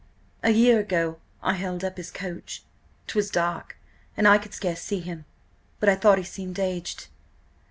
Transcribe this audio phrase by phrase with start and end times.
[0.41, 2.63] "A year ago I held up his coach.
[3.05, 3.77] 'Twas dark,
[4.17, 5.25] and I could scarce see him,
[5.79, 7.05] but I thought he seemed aged."